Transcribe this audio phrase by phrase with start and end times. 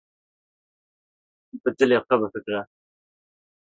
[1.61, 2.59] Bi dilê xwe bifikre.